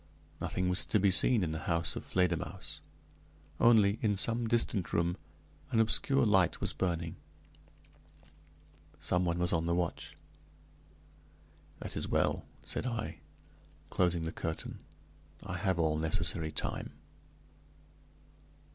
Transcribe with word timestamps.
Nothing 0.41 0.67
was 0.67 0.83
to 0.85 0.99
be 0.99 1.11
seen 1.11 1.43
in 1.43 1.51
the 1.51 1.59
house 1.69 1.95
of 1.95 2.03
Fledermausse; 2.03 2.81
only, 3.59 3.99
in 4.01 4.17
some 4.17 4.47
distant 4.47 4.93
room, 4.93 5.15
an 5.69 5.79
obscure 5.79 6.25
light 6.25 6.59
was 6.59 6.73
burning. 6.73 7.17
Some 8.99 9.25
one 9.25 9.37
was 9.37 9.53
on 9.53 9.67
the 9.67 9.75
watch. 9.75 10.17
"That 11.81 11.95
is 11.95 12.07
well," 12.07 12.45
said 12.63 12.87
I, 12.87 13.19
closing 13.91 14.23
the 14.23 14.31
curtain. 14.31 14.79
"I 15.45 15.57
have 15.57 15.77
all 15.77 15.97
necessary 15.99 16.51
time." 16.51 16.93